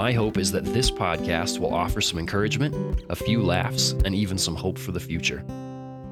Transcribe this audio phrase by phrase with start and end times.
[0.00, 4.38] my hope is that this podcast will offer some encouragement, a few laughs, and even
[4.38, 5.44] some hope for the future.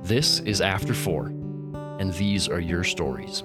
[0.02, 1.28] This is After Four,
[1.98, 3.44] and these are your stories.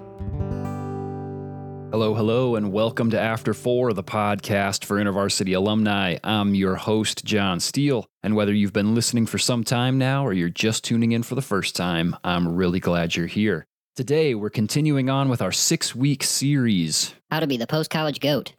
[1.92, 6.18] Hello, hello, and welcome to After Four, the podcast for InterVarsity alumni.
[6.26, 8.06] I'm your host, John Steele.
[8.22, 11.36] And whether you've been listening for some time now or you're just tuning in for
[11.36, 13.66] the first time, I'm really glad you're here.
[13.96, 17.14] Today, we're continuing on with our six week series.
[17.32, 18.52] How to be the post college goat.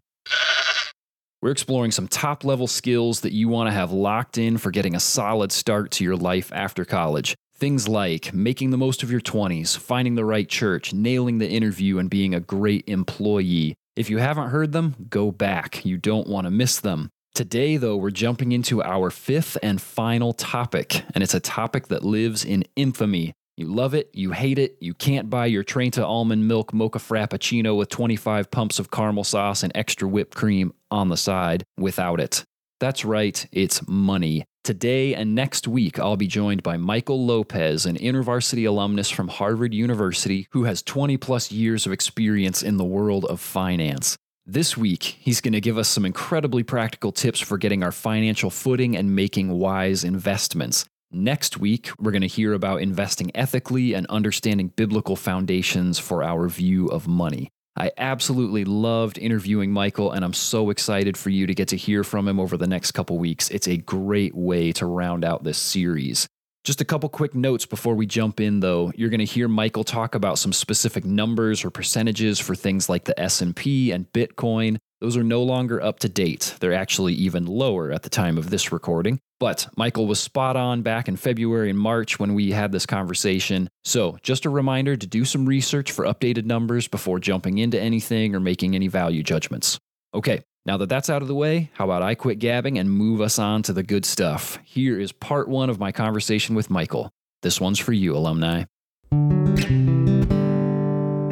[1.45, 4.95] We're exploring some top level skills that you want to have locked in for getting
[4.95, 7.35] a solid start to your life after college.
[7.55, 11.99] Things like making the most of your 20s, finding the right church, nailing the interview,
[11.99, 13.75] and being a great employee.
[13.95, 15.85] If you haven't heard them, go back.
[15.85, 17.11] You don't want to miss them.
[17.35, 22.03] Today, though, we're jumping into our fifth and final topic, and it's a topic that
[22.03, 23.35] lives in infamy.
[23.57, 27.77] You love it, you hate it, you can't buy your Trenta almond milk mocha frappuccino
[27.77, 32.43] with 25 pumps of caramel sauce and extra whipped cream on the side without it.
[32.81, 34.45] That's right, it's money.
[34.65, 39.73] Today and next week, I'll be joined by Michael Lopez, an InterVarsity alumnus from Harvard
[39.73, 44.17] University who has 20 plus years of experience in the world of finance.
[44.47, 48.51] This week, he's going to give us some incredibly practical tips for getting our financial
[48.51, 50.87] footing and making wise investments.
[51.15, 56.49] Next week, we're going to hear about investing ethically and understanding biblical foundations for our
[56.49, 57.51] view of money.
[57.77, 62.03] I absolutely loved interviewing Michael, and I'm so excited for you to get to hear
[62.03, 63.49] from him over the next couple weeks.
[63.51, 66.27] It's a great way to round out this series.
[66.65, 68.91] Just a couple quick notes before we jump in though.
[68.97, 73.05] You're going to hear Michael talk about some specific numbers or percentages for things like
[73.05, 74.79] the S&P and Bitcoin.
[75.05, 76.55] Those are no longer up to date.
[76.61, 79.21] They're actually even lower at the time of this recording.
[79.39, 83.69] But Michael was spot on back in February and March when we had this conversation.
[83.85, 88.35] So, just a reminder to do some research for updated numbers before jumping into anything
[88.35, 89.79] or making any value judgments.
[90.15, 93.21] Okay, now that that's out of the way, how about I quit gabbing and move
[93.21, 94.59] us on to the good stuff?
[94.65, 97.11] Here is part one of my conversation with Michael.
[97.43, 98.65] This one's for you, alumni.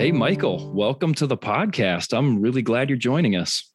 [0.02, 2.12] Hey, Michael, welcome to the podcast.
[2.12, 3.70] I'm really glad you're joining us.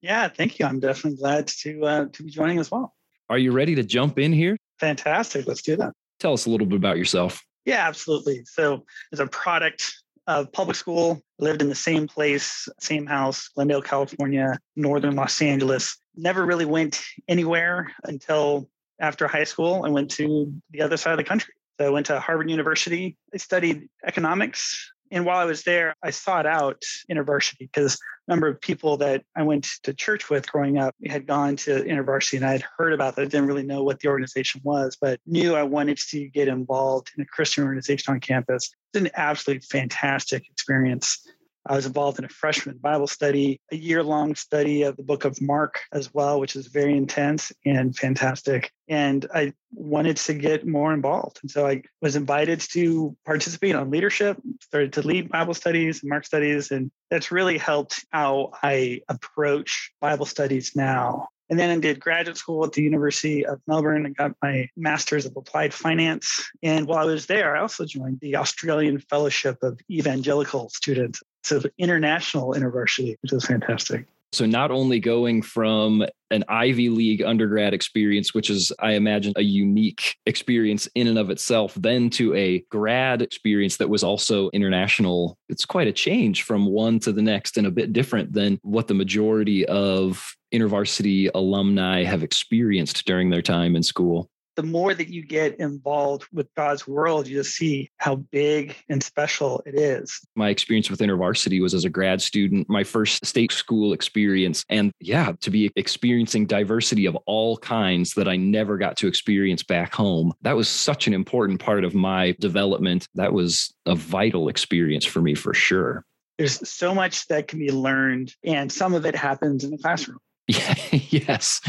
[0.00, 0.66] Yeah, thank you.
[0.66, 2.96] I'm definitely glad to uh, to be joining as well.
[3.28, 4.56] Are you ready to jump in here?
[4.80, 5.46] Fantastic.
[5.46, 5.92] Let's do that.
[6.18, 7.44] Tell us a little bit about yourself.
[7.64, 8.44] Yeah, absolutely.
[8.44, 9.94] So, as a product
[10.26, 15.96] of public school, lived in the same place, same house, Glendale, California, northern Los Angeles.
[16.16, 18.68] Never really went anywhere until
[18.98, 19.84] after high school.
[19.84, 21.54] I went to the other side of the country.
[21.78, 23.16] So I went to Harvard University.
[23.32, 28.48] I studied economics, and while I was there, I sought out InterVarsity because a number
[28.48, 32.46] of people that I went to church with growing up had gone to InterVarsity and
[32.46, 33.22] I had heard about that.
[33.22, 37.10] I didn't really know what the organization was, but knew I wanted to get involved
[37.16, 38.70] in a Christian organization on campus.
[38.92, 41.26] It's an absolutely fantastic experience.
[41.66, 45.24] I was involved in a freshman Bible study, a year long study of the book
[45.24, 48.72] of Mark as well, which is very intense and fantastic.
[48.88, 51.40] And I wanted to get more involved.
[51.42, 56.08] And so I was invited to participate on leadership, started to lead Bible studies and
[56.08, 56.70] Mark studies.
[56.70, 61.28] And that's really helped how I approach Bible studies now.
[61.50, 65.24] And then I did graduate school at the University of Melbourne and got my master's
[65.24, 66.46] of applied finance.
[66.62, 71.22] And while I was there, I also joined the Australian Fellowship of Evangelical Students.
[71.42, 74.06] It's an international university, which is fantastic.
[74.32, 79.42] So, not only going from an Ivy League undergrad experience, which is, I imagine, a
[79.42, 85.38] unique experience in and of itself, then to a grad experience that was also international,
[85.48, 88.86] it's quite a change from one to the next and a bit different than what
[88.86, 95.06] the majority of InterVarsity alumni have experienced during their time in school the more that
[95.06, 100.20] you get involved with God's world, you just see how big and special it is.
[100.34, 104.64] My experience with InterVarsity was as a grad student, my first state school experience.
[104.68, 109.62] And yeah, to be experiencing diversity of all kinds that I never got to experience
[109.62, 113.06] back home, that was such an important part of my development.
[113.14, 116.04] That was a vital experience for me for sure.
[116.36, 120.18] There's so much that can be learned, and some of it happens in the classroom
[121.10, 121.60] yes.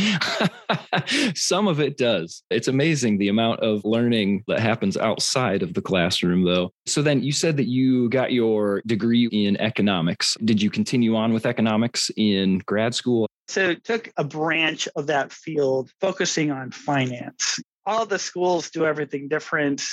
[1.35, 2.43] Some of it does.
[2.49, 6.71] It's amazing the amount of learning that happens outside of the classroom, though.
[6.85, 10.37] So then you said that you got your degree in economics.
[10.45, 13.27] Did you continue on with economics in grad school?
[13.49, 17.59] So took a branch of that field focusing on finance.
[17.85, 19.83] All the schools do everything different.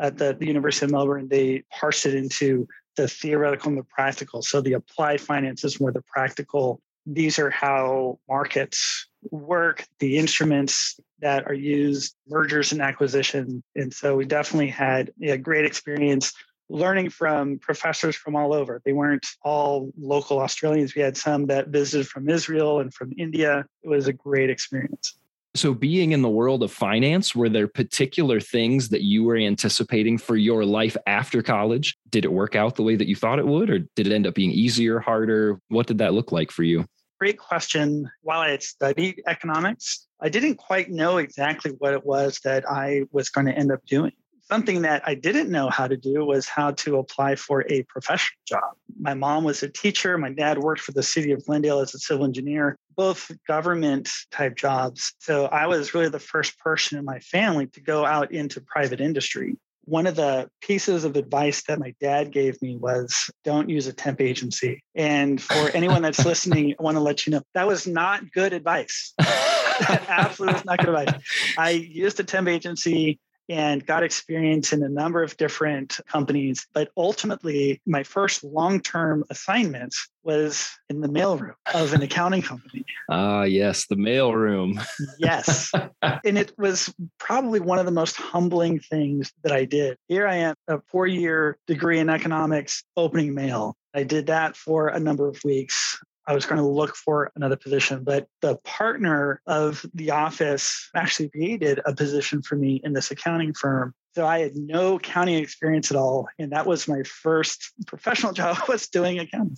[0.00, 4.42] At the, the University of Melbourne, they parse it into the theoretical and the practical.
[4.42, 11.00] So the applied finance is more the practical these are how markets work, the instruments
[11.20, 13.62] that are used, mergers and acquisition.
[13.74, 16.32] And so we definitely had a great experience
[16.68, 18.82] learning from professors from all over.
[18.84, 20.94] They weren't all local Australians.
[20.94, 23.64] We had some that visited from Israel and from India.
[23.82, 25.14] It was a great experience.
[25.54, 30.18] So, being in the world of finance, were there particular things that you were anticipating
[30.18, 31.96] for your life after college?
[32.10, 34.26] Did it work out the way that you thought it would, or did it end
[34.26, 35.58] up being easier, harder?
[35.68, 36.84] What did that look like for you?
[37.18, 38.08] Great question.
[38.22, 43.02] While I had studied economics, I didn't quite know exactly what it was that I
[43.10, 44.12] was going to end up doing.
[44.42, 48.38] Something that I didn't know how to do was how to apply for a professional
[48.46, 48.70] job.
[48.98, 50.16] My mom was a teacher.
[50.16, 54.56] My dad worked for the city of Glendale as a civil engineer, both government type
[54.56, 55.12] jobs.
[55.18, 59.00] So I was really the first person in my family to go out into private
[59.00, 59.56] industry
[59.88, 63.92] one of the pieces of advice that my dad gave me was don't use a
[63.92, 64.82] temp agency.
[64.94, 68.52] And for anyone that's listening, I want to let you know that was not good
[68.52, 69.14] advice.
[69.20, 71.14] Absolutely not good advice.
[71.56, 76.66] I used a temp agency and got experience in a number of different companies.
[76.74, 82.84] But ultimately, my first long term assignment was in the mailroom of an accounting company.
[83.10, 84.84] Ah, yes, the mailroom.
[85.18, 85.72] yes.
[86.24, 89.96] And it was probably one of the most humbling things that I did.
[90.08, 93.76] Here I am, a four year degree in economics, opening mail.
[93.94, 95.98] I did that for a number of weeks.
[96.28, 101.30] I was going to look for another position, but the partner of the office actually
[101.30, 103.94] created a position for me in this accounting firm.
[104.14, 106.28] So I had no accounting experience at all.
[106.38, 109.56] And that was my first professional job was doing accounting.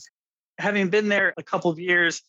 [0.59, 2.23] Having been there a couple of years,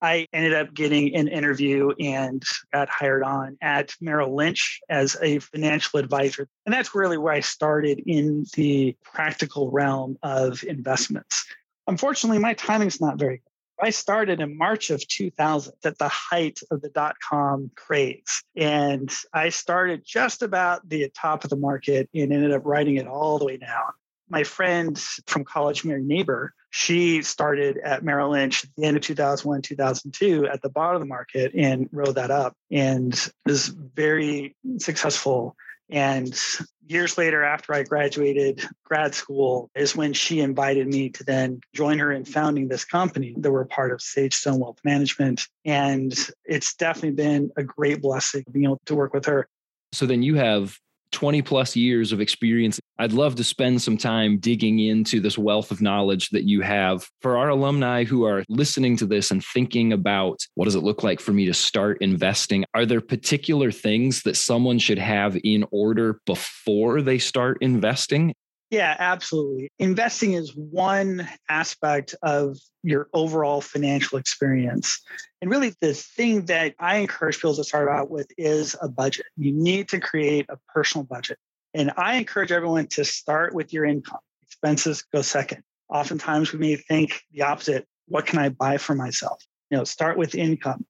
[0.00, 5.40] I ended up getting an interview and got hired on at Merrill Lynch as a
[5.40, 6.46] financial advisor.
[6.64, 11.44] And that's really where I started in the practical realm of investments.
[11.88, 13.49] Unfortunately, my timing's not very good.
[13.82, 18.42] I started in March of 2000 at the height of the dot com craze.
[18.56, 23.06] And I started just about the top of the market and ended up riding it
[23.06, 23.92] all the way down.
[24.28, 29.02] My friend from college, Mary Neighbor, she started at Merrill Lynch at the end of
[29.02, 33.12] 2001, 2002 at the bottom of the market and rode that up and
[33.44, 35.56] was very successful
[35.90, 36.38] and
[36.86, 41.98] years later, after I graduated grad school, is when she invited me to then join
[41.98, 45.46] her in founding this company that we're part of Sage Stone Wealth Management.
[45.64, 46.12] And
[46.44, 49.48] it's definitely been a great blessing being able to work with her.
[49.92, 50.78] So then you have
[51.12, 52.79] 20 plus years of experience.
[53.00, 57.08] I'd love to spend some time digging into this wealth of knowledge that you have
[57.22, 61.02] for our alumni who are listening to this and thinking about what does it look
[61.02, 62.66] like for me to start investing?
[62.74, 68.34] Are there particular things that someone should have in order before they start investing?
[68.68, 69.70] Yeah, absolutely.
[69.78, 75.00] Investing is one aspect of your overall financial experience.
[75.40, 79.24] And really, the thing that I encourage people to start out with is a budget.
[79.38, 81.38] You need to create a personal budget.
[81.74, 84.20] And I encourage everyone to start with your income.
[84.42, 85.62] Expenses go second.
[85.88, 89.42] Oftentimes, we may think the opposite what can I buy for myself?
[89.70, 90.84] You know, start with income.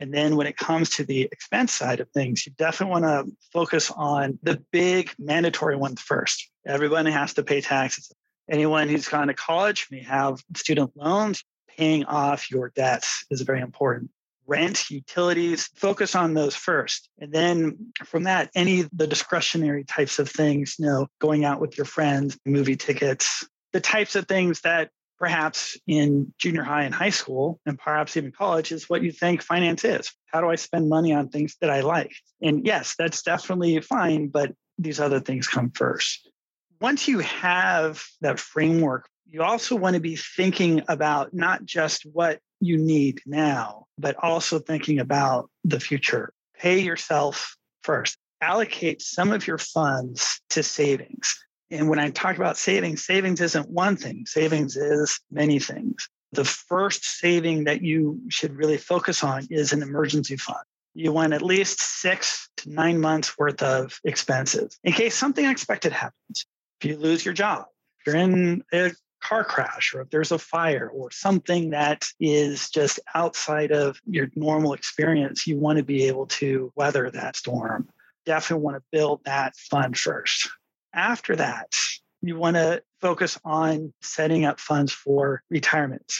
[0.00, 3.32] And then when it comes to the expense side of things, you definitely want to
[3.52, 6.48] focus on the big mandatory ones first.
[6.66, 8.12] Everybody has to pay taxes.
[8.48, 11.42] Anyone who's gone to college may have student loans.
[11.76, 14.10] Paying off your debts is very important.
[14.48, 17.08] Rent, utilities, focus on those first.
[17.20, 21.76] And then from that, any the discretionary types of things, you know, going out with
[21.76, 27.10] your friends, movie tickets, the types of things that perhaps in junior high and high
[27.10, 30.12] school, and perhaps even college, is what you think finance is.
[30.26, 32.12] How do I spend money on things that I like?
[32.40, 36.30] And yes, that's definitely fine, but these other things come first.
[36.80, 42.40] Once you have that framework, you also want to be thinking about not just what
[42.60, 46.32] you need now, but also thinking about the future.
[46.58, 48.16] Pay yourself first.
[48.40, 51.36] Allocate some of your funds to savings
[51.70, 56.08] and when I talk about savings, savings isn't one thing, savings is many things.
[56.32, 60.64] The first saving that you should really focus on is an emergency fund.
[60.94, 65.92] You want at least six to nine months worth of expenses in case something unexpected
[65.92, 66.46] happens.
[66.80, 67.66] If you lose your job,
[68.00, 72.70] if you're in a car crash or if there's a fire or something that is
[72.70, 77.88] just outside of your normal experience, you want to be able to weather that storm.
[78.26, 80.48] Definitely want to build that fund first.
[80.94, 81.74] After that,
[82.22, 86.12] you want to focus on setting up funds for retirement.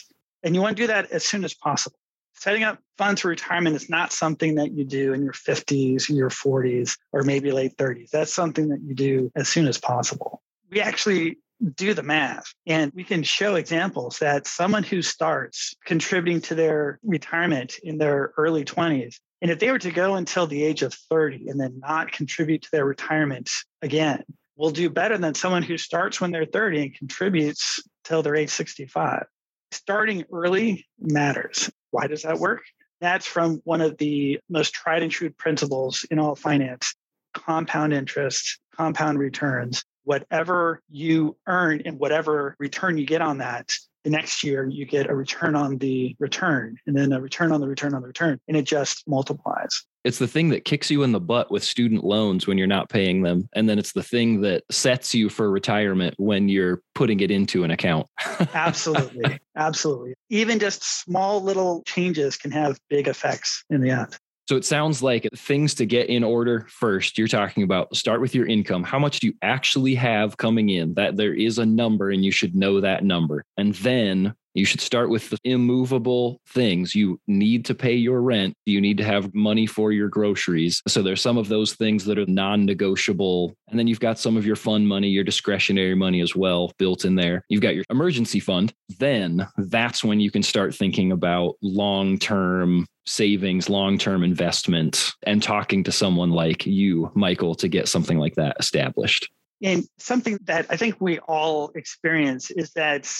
[0.43, 1.99] And you want to do that as soon as possible.
[2.35, 6.31] Setting up funds for retirement is not something that you do in your 50s, your
[6.31, 8.11] 40s, or maybe late 30s.
[8.11, 10.41] That's something that you do as soon as possible.
[10.71, 11.39] We actually
[11.75, 17.01] do the math and we can show examples that someone who starts contributing to their
[17.03, 20.95] retirement in their early 20s and if they were to go until the age of
[20.95, 23.51] 30 and then not contribute to their retirement
[23.83, 24.23] again
[24.57, 28.51] will do better than someone who starts when they're 30 and contributes till they're age
[28.51, 29.27] 65
[29.71, 31.71] starting early matters.
[31.91, 32.63] Why does that work?
[33.01, 36.95] That's from one of the most tried and true principles in all finance.
[37.35, 43.71] Compound interest compound returns whatever you earn and whatever return you get on that,
[44.05, 47.61] the next year you get a return on the return and then a return on
[47.61, 49.85] the return on the return, and it just multiplies.
[50.05, 52.89] It's the thing that kicks you in the butt with student loans when you're not
[52.89, 53.51] paying them.
[53.55, 57.63] And then it's the thing that sets you for retirement when you're putting it into
[57.65, 58.07] an account.
[58.55, 59.39] absolutely.
[59.57, 60.15] Absolutely.
[60.31, 64.17] Even just small little changes can have big effects in the end.
[64.49, 67.19] So it sounds like things to get in order first.
[67.19, 68.83] You're talking about start with your income.
[68.83, 70.95] How much do you actually have coming in?
[70.95, 73.45] That there is a number and you should know that number.
[73.59, 76.95] And then you should start with the immovable things.
[76.95, 78.55] You need to pay your rent.
[78.67, 80.83] You need to have money for your groceries.
[80.89, 83.55] So there's some of those things that are non negotiable.
[83.69, 87.05] And then you've got some of your fun money, your discretionary money as well built
[87.05, 87.45] in there.
[87.49, 88.73] You've got your emergency fund.
[88.99, 95.43] Then that's when you can start thinking about long term savings, long term investment, and
[95.43, 99.29] talking to someone like you, Michael, to get something like that established.
[99.63, 103.11] And something that I think we all experience is that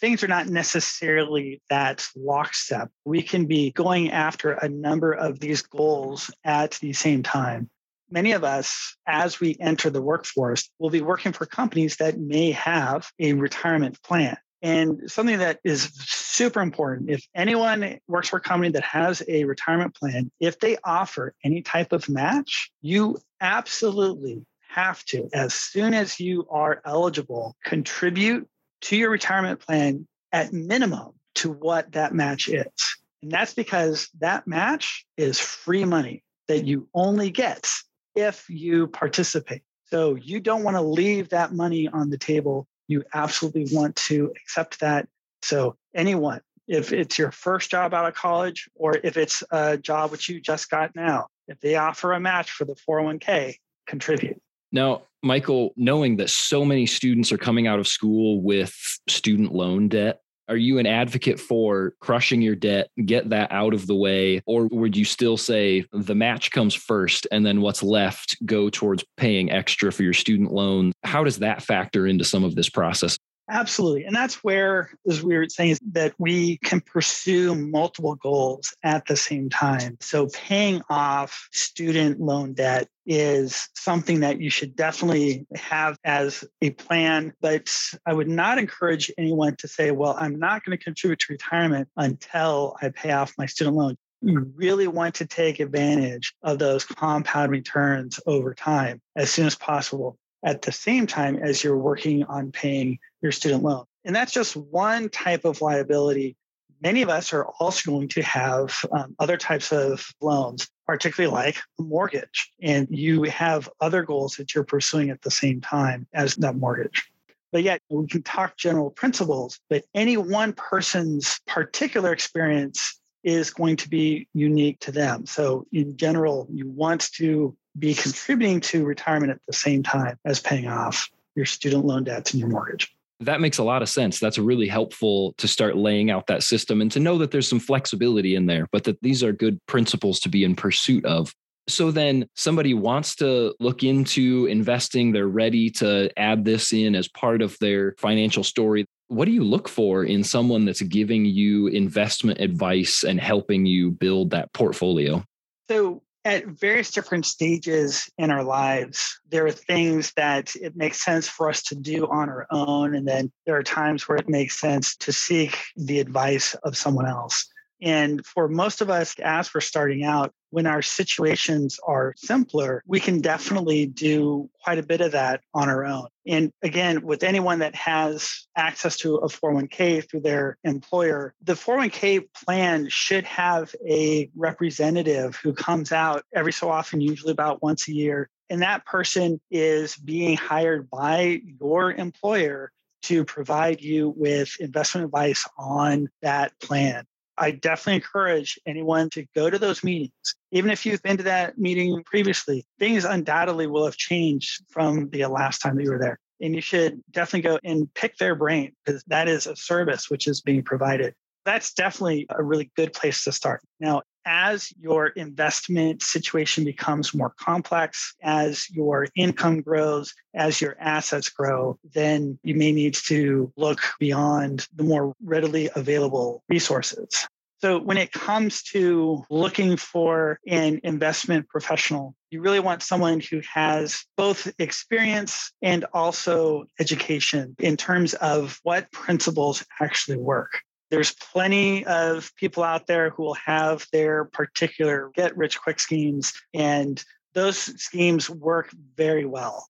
[0.00, 2.90] things are not necessarily that lockstep.
[3.04, 7.68] We can be going after a number of these goals at the same time.
[8.10, 12.52] Many of us, as we enter the workforce, will be working for companies that may
[12.52, 14.36] have a retirement plan.
[14.62, 19.44] And something that is super important if anyone works for a company that has a
[19.44, 25.94] retirement plan, if they offer any type of match, you absolutely have to, as soon
[25.94, 28.48] as you are eligible, contribute
[28.82, 32.96] to your retirement plan at minimum to what that match is.
[33.22, 37.68] And that's because that match is free money that you only get
[38.16, 39.62] if you participate.
[39.84, 44.32] So you don't want to leave that money on the table you absolutely want to
[44.42, 45.08] accept that.
[45.42, 50.10] So, anyone, if it's your first job out of college or if it's a job
[50.10, 54.40] which you just got now, if they offer a match for the 401k, contribute.
[54.72, 58.74] Now, Michael, knowing that so many students are coming out of school with
[59.08, 63.86] student loan debt, are you an advocate for crushing your debt, get that out of
[63.86, 64.42] the way?
[64.44, 69.04] Or would you still say the match comes first and then what's left go towards
[69.16, 70.92] paying extra for your student loan?
[71.04, 73.16] How does that factor into some of this process?
[73.50, 74.04] Absolutely.
[74.04, 79.06] And that's where, as we were saying, is that we can pursue multiple goals at
[79.06, 79.98] the same time.
[80.00, 86.70] So paying off student loan debt is something that you should definitely have as a
[86.70, 87.32] plan.
[87.40, 87.68] But
[88.06, 91.88] I would not encourage anyone to say, well, I'm not going to contribute to retirement
[91.96, 93.96] until I pay off my student loan.
[94.20, 99.56] You really want to take advantage of those compound returns over time as soon as
[99.56, 103.84] possible at the same time as you're working on paying your student loan.
[104.04, 106.36] And that's just one type of liability.
[106.82, 111.58] Many of us are also going to have um, other types of loans, particularly like
[111.78, 116.34] a mortgage, and you have other goals that you're pursuing at the same time as
[116.36, 117.08] that mortgage.
[117.52, 123.76] But yet, we can talk general principles, but any one person's particular experience is going
[123.76, 125.26] to be unique to them.
[125.26, 130.40] So, in general, you want to be contributing to retirement at the same time as
[130.40, 132.92] paying off your student loan debts and your mortgage.
[133.22, 134.18] That makes a lot of sense.
[134.18, 137.60] That's really helpful to start laying out that system and to know that there's some
[137.60, 141.32] flexibility in there, but that these are good principles to be in pursuit of.
[141.68, 147.06] So then somebody wants to look into investing, they're ready to add this in as
[147.08, 148.84] part of their financial story.
[149.08, 153.90] What do you look for in someone that's giving you investment advice and helping you
[153.90, 155.22] build that portfolio?
[155.68, 161.28] So, at various different stages in our lives, there are things that it makes sense
[161.28, 162.94] for us to do on our own.
[162.94, 167.06] And then there are times where it makes sense to seek the advice of someone
[167.06, 167.51] else.
[167.82, 173.00] And for most of us, as we're starting out, when our situations are simpler, we
[173.00, 176.06] can definitely do quite a bit of that on our own.
[176.26, 182.28] And again, with anyone that has access to a 401k through their employer, the 401k
[182.44, 187.92] plan should have a representative who comes out every so often, usually about once a
[187.92, 188.28] year.
[188.48, 192.70] And that person is being hired by your employer
[193.04, 197.04] to provide you with investment advice on that plan.
[197.38, 200.12] I definitely encourage anyone to go to those meetings.
[200.50, 205.24] Even if you've been to that meeting previously, things undoubtedly will have changed from the
[205.26, 206.18] last time that you were there.
[206.40, 210.26] And you should definitely go and pick their brain because that is a service which
[210.26, 211.14] is being provided.
[211.44, 213.62] That's definitely a really good place to start.
[213.80, 221.28] Now, as your investment situation becomes more complex, as your income grows, as your assets
[221.28, 227.26] grow, then you may need to look beyond the more readily available resources.
[227.62, 233.40] So, when it comes to looking for an investment professional, you really want someone who
[233.54, 240.60] has both experience and also education in terms of what principles actually work.
[240.92, 246.34] There's plenty of people out there who will have their particular get rich quick schemes,
[246.52, 249.66] and those schemes work very well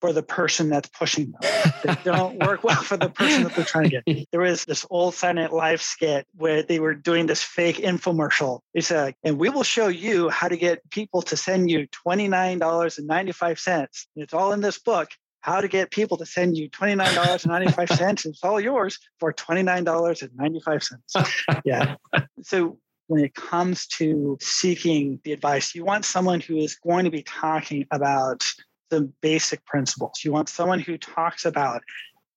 [0.00, 1.40] for the person that's pushing them.
[1.84, 4.26] they don't work well for the person that they're trying to get.
[4.32, 8.62] There was this old Silent Life skit where they were doing this fake infomercial.
[8.74, 13.68] They said, and we will show you how to get people to send you $29.95.
[13.68, 15.08] And It's all in this book
[15.46, 21.94] how to get people to send you $29.95 it's all yours for $29.95 yeah.
[22.42, 27.12] So when it comes to seeking the advice you want someone who is going to
[27.12, 28.44] be talking about
[28.90, 30.24] the basic principles.
[30.24, 31.82] You want someone who talks about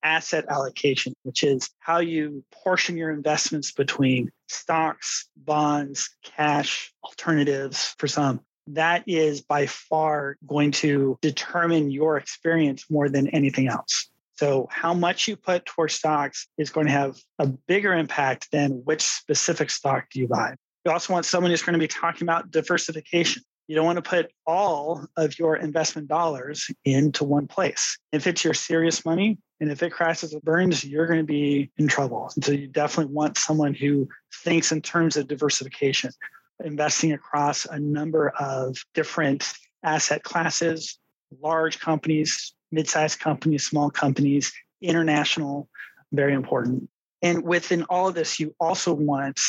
[0.03, 8.07] asset allocation which is how you portion your investments between stocks bonds cash alternatives for
[8.07, 8.39] some
[8.73, 14.09] that is by far going to determine your experience more than anything else.
[14.35, 18.71] So, how much you put towards stocks is going to have a bigger impact than
[18.85, 20.55] which specific stock do you buy.
[20.85, 23.43] You also want someone who's going to be talking about diversification.
[23.67, 27.97] You don't want to put all of your investment dollars into one place.
[28.11, 31.69] If it's your serious money and if it crashes or burns, you're going to be
[31.77, 32.31] in trouble.
[32.33, 36.11] And so you definitely want someone who thinks in terms of diversification
[36.63, 40.97] investing across a number of different asset classes,
[41.41, 45.69] large companies, mid-sized companies, small companies, international,
[46.11, 46.89] very important.
[47.21, 49.39] And within all of this, you also want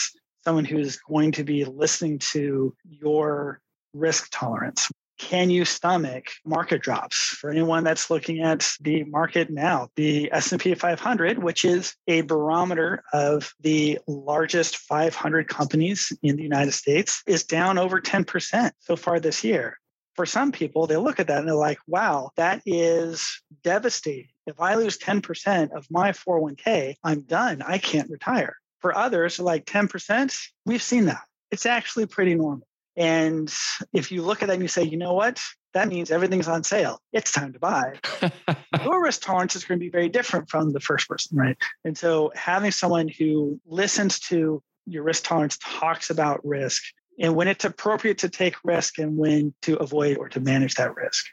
[0.45, 3.61] someone who's going to be listening to your
[3.93, 7.17] risk tolerance can you stomach market drops?
[7.17, 13.03] For anyone that's looking at the market now the s&p 500 which is a barometer
[13.13, 19.21] of the largest 500 companies in the united states is down over 10% so far
[19.21, 19.79] this year.
[20.15, 24.31] For some people they look at that and they're like wow that is devastating.
[24.47, 27.61] If i lose 10% of my 401k i'm done.
[27.61, 28.57] I can't retire.
[28.81, 31.25] For others like 10% we've seen that.
[31.51, 33.53] It's actually pretty normal and
[33.93, 35.41] if you look at that and you say, you know what,
[35.75, 37.01] that means everything's on sale.
[37.13, 37.95] It's time to buy.
[38.85, 41.57] Your risk tolerance is going to be very different from the first person, right?
[41.85, 46.83] And so having someone who listens to your risk tolerance, talks about risk,
[47.19, 50.95] and when it's appropriate to take risk and when to avoid or to manage that
[50.97, 51.27] risk.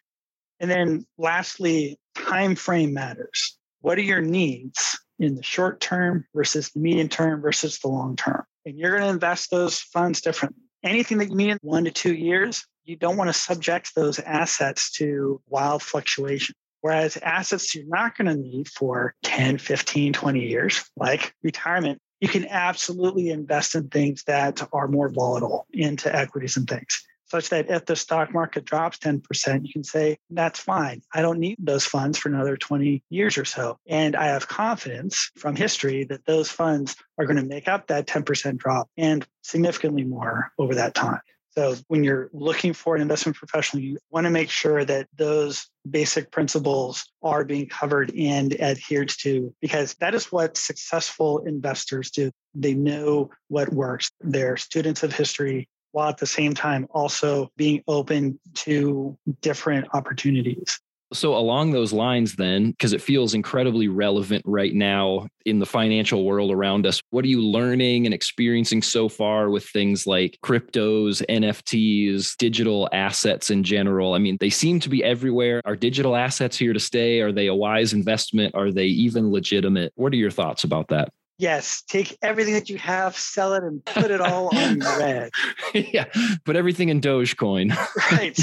[0.60, 3.58] And then lastly, time frame matters.
[3.82, 8.16] What are your needs in the short term versus the medium term versus the long
[8.16, 8.44] term?
[8.66, 11.92] And you're going to invest those funds differently anything that you need in one to
[11.92, 16.56] two years, you don't want to subject those assets to wild fluctuation.
[16.82, 22.28] Whereas assets you're not going to need for 10, 15, 20 years, like retirement, you
[22.28, 27.70] can absolutely invest in things that are more volatile into equities and things such that
[27.70, 31.02] if the stock market drops 10%, you can say, that's fine.
[31.14, 33.78] I don't need those funds for another 20 years or so.
[33.88, 38.08] And I have confidence from history that those funds are going to make up that
[38.08, 41.22] 10% drop and significantly more over that time.
[41.58, 45.68] So when you're looking for an investment professional, you want to make sure that those
[45.90, 52.30] basic principles are being covered and adhered to because that is what successful investors do.
[52.54, 54.12] They know what works.
[54.22, 60.80] They're students of history while at the same time also being open to different opportunities.
[61.14, 66.26] So, along those lines, then, because it feels incredibly relevant right now in the financial
[66.26, 71.26] world around us, what are you learning and experiencing so far with things like cryptos,
[71.30, 74.16] NFTs, digital assets in general?
[74.16, 75.62] I mean, they seem to be everywhere.
[75.64, 77.22] Are digital assets here to stay?
[77.22, 78.54] Are they a wise investment?
[78.54, 79.94] Are they even legitimate?
[79.96, 81.14] What are your thoughts about that?
[81.38, 85.30] Yes, take everything that you have, sell it, and put it all on red.
[85.74, 86.06] yeah,
[86.46, 87.76] put everything in Dogecoin.
[88.12, 88.38] right,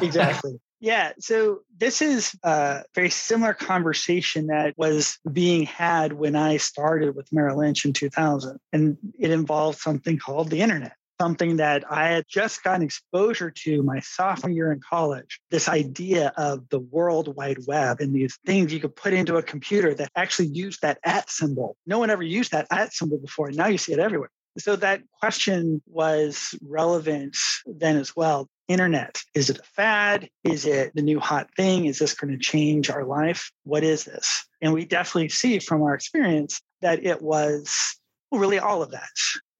[0.02, 0.60] exactly.
[0.80, 7.14] Yeah, so this is a very similar conversation that was being had when I started
[7.14, 8.58] with Merrill Lynch in 2000.
[8.72, 13.84] And it involved something called the internet, something that I had just gotten exposure to
[13.84, 15.38] my sophomore year in college.
[15.52, 19.42] This idea of the World Wide Web and these things you could put into a
[19.42, 21.76] computer that actually used that at symbol.
[21.86, 23.46] No one ever used that at symbol before.
[23.46, 24.30] And now you see it everywhere.
[24.58, 29.22] So that question was relevant then as well internet?
[29.32, 30.28] Is it a fad?
[30.42, 31.84] Is it the new hot thing?
[31.84, 33.52] Is this going to change our life?
[33.62, 34.44] What is this?
[34.60, 37.96] And we definitely see from our experience that it was
[38.32, 39.10] really all of that.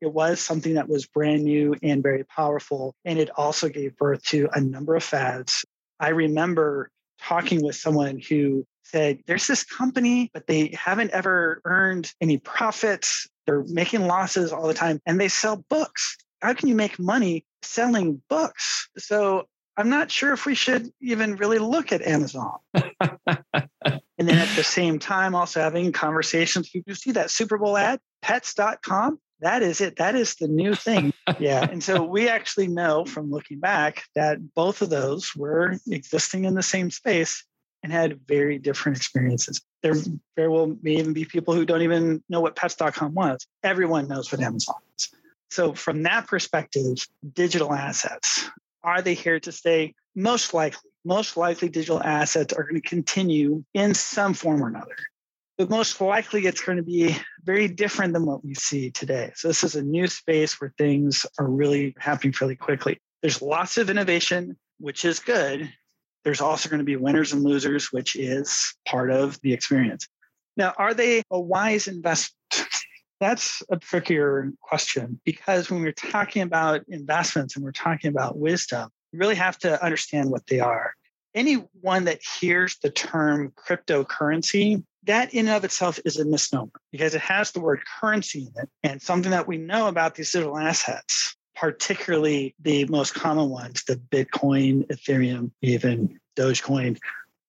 [0.02, 2.94] It was something that was brand new and very powerful.
[3.04, 5.64] And it also gave birth to a number of fads.
[5.98, 12.12] I remember talking with someone who said, There's this company, but they haven't ever earned
[12.20, 13.26] any profits.
[13.46, 17.44] They're making losses all the time and they sell books how can you make money
[17.62, 18.88] selling books?
[18.98, 22.58] So I'm not sure if we should even really look at Amazon.
[22.74, 22.88] and
[24.18, 26.70] then at the same time, also having conversations.
[26.74, 29.18] You see that Super Bowl ad, pets.com?
[29.42, 29.96] That is it.
[29.96, 31.12] That is the new thing.
[31.38, 31.66] yeah.
[31.68, 36.54] And so we actually know from looking back that both of those were existing in
[36.54, 37.44] the same space
[37.82, 39.60] and had very different experiences.
[39.82, 39.94] There
[40.36, 43.44] very well may even be people who don't even know what pets.com was.
[43.64, 45.08] Everyone knows what Amazon is.
[45.50, 48.48] So, from that perspective, digital assets
[48.84, 49.94] are they here to stay?
[50.14, 54.96] Most likely, most likely, digital assets are going to continue in some form or another.
[55.62, 59.30] But most likely, it's going to be very different than what we see today.
[59.36, 63.00] So, this is a new space where things are really happening fairly quickly.
[63.20, 65.72] There's lots of innovation, which is good.
[66.24, 70.08] There's also going to be winners and losers, which is part of the experience.
[70.56, 72.34] Now, are they a wise investment?
[73.20, 78.90] That's a trickier question because when we're talking about investments and we're talking about wisdom,
[79.12, 80.94] you really have to understand what they are.
[81.34, 87.14] Anyone that hears the term cryptocurrency, that in and of itself is a misnomer because
[87.14, 88.68] it has the word currency in it.
[88.82, 93.96] And something that we know about these digital assets, particularly the most common ones, the
[93.96, 96.98] Bitcoin, Ethereum, even Dogecoin,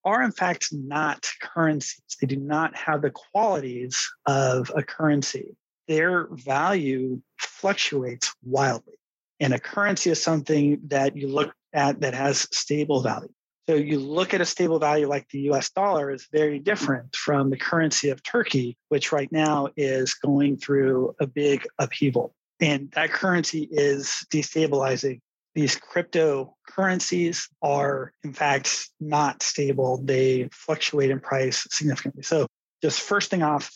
[0.05, 2.01] are in fact not currencies.
[2.19, 5.55] They do not have the qualities of a currency
[5.87, 8.95] their value fluctuates wildly.
[9.39, 13.33] And a currency is something that you look at that has stable value.
[13.69, 17.49] So you look at a stable value like the US dollar is very different from
[17.49, 22.33] the currency of Turkey, which right now is going through a big upheaval.
[22.59, 25.21] And that currency is destabilizing.
[25.55, 30.01] These cryptocurrencies are, in fact, not stable.
[30.03, 32.23] They fluctuate in price significantly.
[32.23, 32.47] So,
[32.81, 33.71] just first thing off,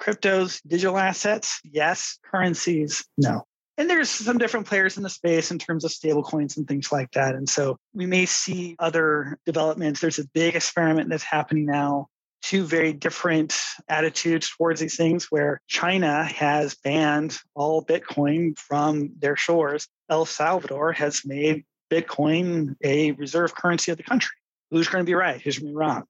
[0.00, 2.18] cryptos, digital assets, yes.
[2.24, 3.46] Currencies, no.
[3.82, 6.92] And there's some different players in the space in terms of stable coins and things
[6.92, 7.34] like that.
[7.34, 10.00] And so we may see other developments.
[10.00, 12.06] There's a big experiment that's happening now.
[12.42, 19.34] Two very different attitudes towards these things, where China has banned all Bitcoin from their
[19.34, 19.88] shores.
[20.08, 24.36] El Salvador has made Bitcoin a reserve currency of the country.
[24.70, 25.40] Who's going to be right?
[25.40, 26.04] Who's going to be wrong?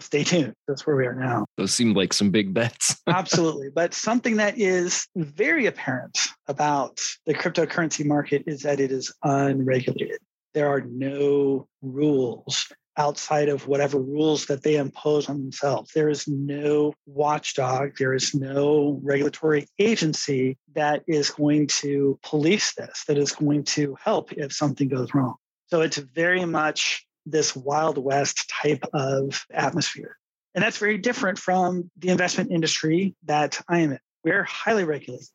[0.00, 0.54] Stay tuned.
[0.68, 1.46] That's where we are now.
[1.56, 3.00] Those seem like some big bets.
[3.06, 3.68] Absolutely.
[3.74, 10.18] But something that is very apparent about the cryptocurrency market is that it is unregulated.
[10.54, 15.92] There are no rules outside of whatever rules that they impose on themselves.
[15.92, 23.04] There is no watchdog, there is no regulatory agency that is going to police this,
[23.06, 25.34] that is going to help if something goes wrong.
[25.68, 30.16] So it's very much this Wild West type of atmosphere.
[30.54, 33.98] And that's very different from the investment industry that I am in.
[34.24, 35.26] We're highly regulated.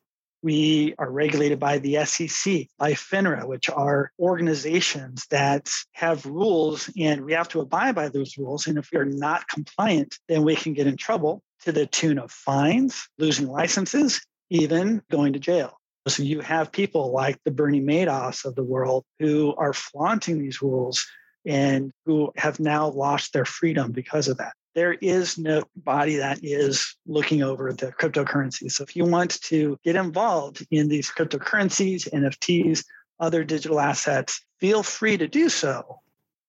[0.42, 7.24] We are regulated by the SEC, by FINRA, which are organizations that have rules and
[7.24, 8.66] we have to abide by those rules.
[8.66, 12.18] And if we are not compliant, then we can get in trouble to the tune
[12.18, 15.78] of fines, losing licenses, even going to jail.
[16.08, 20.60] So you have people like the Bernie Madoffs of the world who are flaunting these
[20.60, 21.06] rules
[21.44, 24.52] and who have now lost their freedom because of that.
[24.74, 28.70] There is no body that is looking over the cryptocurrency.
[28.70, 32.84] So if you want to get involved in these cryptocurrencies, NFTs,
[33.20, 36.00] other digital assets, feel free to do so.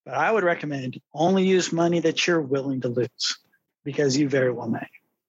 [0.06, 3.38] But I would recommend only use money that you're willing to lose
[3.84, 4.88] because you very well may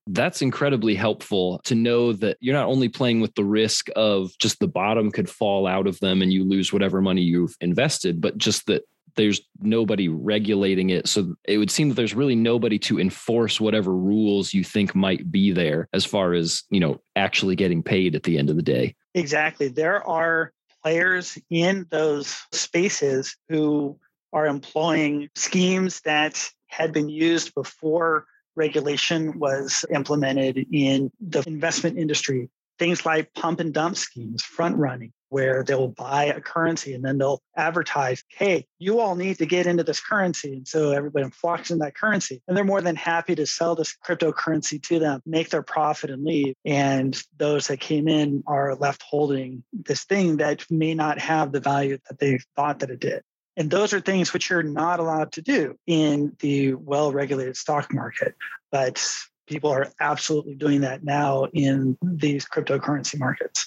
[0.08, 4.58] that's incredibly helpful to know that you're not only playing with the risk of just
[4.60, 8.36] the bottom could fall out of them and you lose whatever money you've invested, but
[8.36, 8.82] just that
[9.16, 11.08] there's nobody regulating it.
[11.08, 15.30] So it would seem that there's really nobody to enforce whatever rules you think might
[15.30, 18.62] be there as far as, you know, actually getting paid at the end of the
[18.62, 18.94] day.
[19.14, 19.68] Exactly.
[19.68, 23.98] There are players in those spaces who
[24.32, 32.50] are employing schemes that had been used before regulation was implemented in the investment industry.
[32.78, 37.18] Things like pump and dump schemes, front running, where they'll buy a currency and then
[37.18, 40.52] they'll advertise, hey, you all need to get into this currency.
[40.52, 42.40] And so everybody flocks in that currency.
[42.46, 46.22] And they're more than happy to sell this cryptocurrency to them, make their profit and
[46.22, 46.54] leave.
[46.64, 51.58] And those that came in are left holding this thing that may not have the
[51.58, 53.22] value that they thought that it did.
[53.56, 57.92] And those are things which you're not allowed to do in the well regulated stock
[57.92, 58.36] market.
[58.70, 59.04] But
[59.48, 63.66] people are absolutely doing that now in these cryptocurrency markets.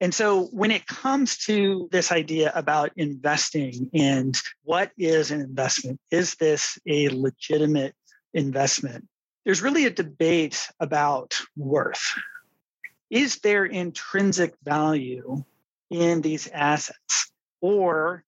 [0.00, 6.00] And so when it comes to this idea about investing and what is an investment,
[6.10, 7.94] is this a legitimate
[8.32, 9.06] investment?
[9.44, 12.14] There's really a debate about worth.
[13.10, 15.44] Is there intrinsic value
[15.90, 17.30] in these assets?
[17.60, 18.24] Or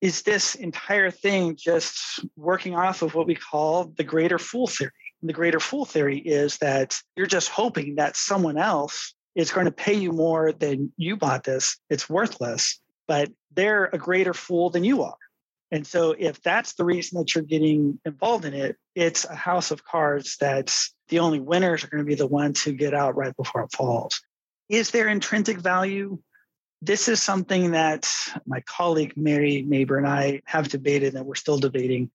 [0.00, 4.90] is this entire thing just working off of what we call the greater fool theory?
[5.20, 9.66] And the greater fool theory is that you're just hoping that someone else is going
[9.66, 11.78] to pay you more than you bought this.
[11.90, 15.18] It's worthless, but they're a greater fool than you are.
[15.70, 19.70] And so, if that's the reason that you're getting involved in it, it's a house
[19.70, 23.16] of cards that's the only winners are going to be the ones who get out
[23.16, 24.20] right before it falls.
[24.68, 26.18] Is there intrinsic value?
[26.82, 28.08] This is something that
[28.46, 32.10] my colleague Mary Neighbor and I have debated and we're still debating.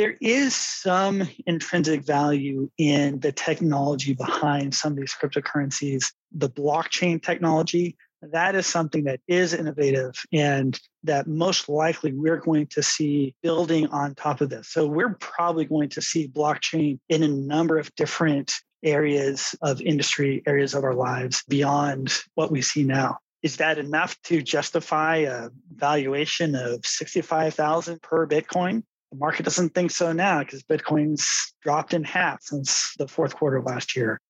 [0.00, 7.22] There is some intrinsic value in the technology behind some of these cryptocurrencies, the blockchain
[7.22, 7.98] technology.
[8.22, 13.88] That is something that is innovative and that most likely we're going to see building
[13.88, 14.70] on top of this.
[14.70, 20.42] So, we're probably going to see blockchain in a number of different areas of industry,
[20.46, 25.48] areas of our lives beyond what we see now is that enough to justify a
[25.74, 28.82] valuation of 65,000 per Bitcoin?
[29.10, 33.56] The market doesn't think so now because Bitcoin's dropped in half since the fourth quarter
[33.56, 34.20] of last year.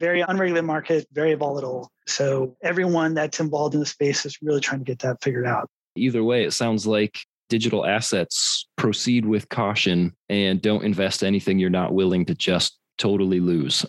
[0.00, 1.88] Very unregulated market, very volatile.
[2.08, 5.70] So everyone that's involved in the space is really trying to get that figured out.
[5.94, 11.70] Either way, it sounds like digital assets proceed with caution and don't invest anything you're
[11.70, 13.86] not willing to just totally lose.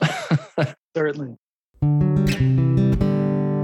[0.96, 1.38] Certainly.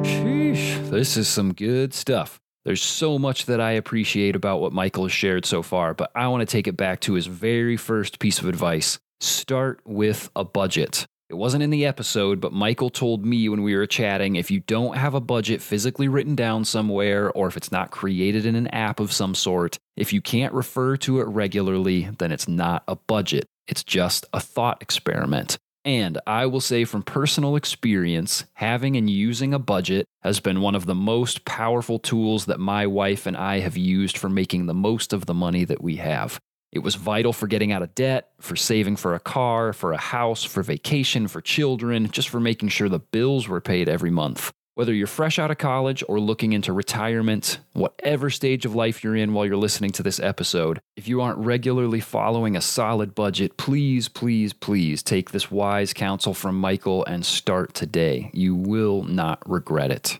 [0.03, 2.39] Sheesh, This is some good stuff.
[2.63, 6.27] There's so much that I appreciate about what Michael has shared so far, but I
[6.27, 10.43] want to take it back to his very first piece of advice start with a
[10.43, 11.05] budget.
[11.29, 14.59] It wasn't in the episode, but Michael told me when we were chatting if you
[14.59, 18.67] don't have a budget physically written down somewhere, or if it's not created in an
[18.67, 22.95] app of some sort, if you can't refer to it regularly, then it's not a
[22.95, 23.45] budget.
[23.67, 25.57] It's just a thought experiment.
[25.83, 30.75] And I will say from personal experience, having and using a budget has been one
[30.75, 34.75] of the most powerful tools that my wife and I have used for making the
[34.75, 36.39] most of the money that we have.
[36.71, 39.97] It was vital for getting out of debt, for saving for a car, for a
[39.97, 44.51] house, for vacation, for children, just for making sure the bills were paid every month.
[44.73, 49.17] Whether you're fresh out of college or looking into retirement, whatever stage of life you're
[49.17, 53.57] in while you're listening to this episode, if you aren't regularly following a solid budget,
[53.57, 58.31] please, please, please take this wise counsel from Michael and start today.
[58.33, 60.19] You will not regret it.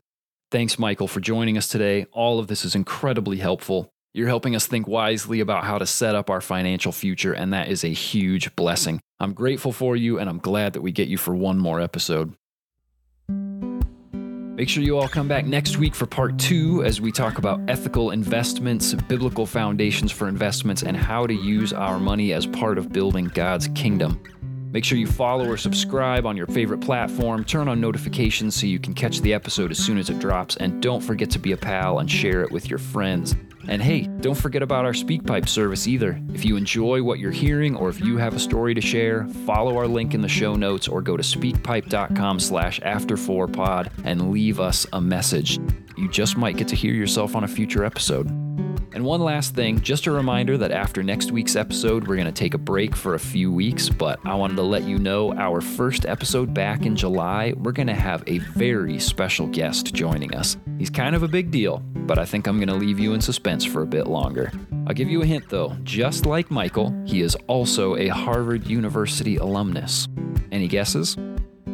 [0.51, 2.07] Thanks, Michael, for joining us today.
[2.11, 3.89] All of this is incredibly helpful.
[4.13, 7.69] You're helping us think wisely about how to set up our financial future, and that
[7.69, 8.99] is a huge blessing.
[9.17, 12.35] I'm grateful for you, and I'm glad that we get you for one more episode.
[14.61, 17.59] Make sure you all come back next week for part two as we talk about
[17.67, 22.93] ethical investments, biblical foundations for investments, and how to use our money as part of
[22.93, 24.21] building God's kingdom.
[24.71, 28.77] Make sure you follow or subscribe on your favorite platform, turn on notifications so you
[28.77, 31.57] can catch the episode as soon as it drops, and don't forget to be a
[31.57, 33.35] pal and share it with your friends.
[33.67, 36.19] And hey, don't forget about our SpeakPipe service either.
[36.33, 39.77] If you enjoy what you're hearing or if you have a story to share, follow
[39.77, 44.85] our link in the show notes or go to speakpipe.com slash after4pod and leave us
[44.93, 45.59] a message.
[45.97, 48.29] You just might get to hear yourself on a future episode.
[48.93, 52.31] And one last thing, just a reminder that after next week's episode, we're going to
[52.33, 55.61] take a break for a few weeks, but I wanted to let you know our
[55.61, 60.57] first episode back in July, we're going to have a very special guest joining us.
[60.77, 63.21] He's kind of a big deal, but I think I'm going to leave you in
[63.21, 64.51] suspense for a bit longer.
[64.87, 65.77] I'll give you a hint though.
[65.83, 70.09] Just like Michael, he is also a Harvard University alumnus.
[70.51, 71.15] Any guesses?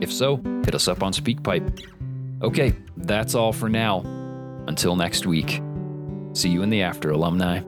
[0.02, 1.84] If so, hit us up on SpeakPipe.
[2.44, 4.02] Okay, that's all for now.
[4.68, 5.62] Until next week.
[6.34, 7.62] See you in the after, alumni.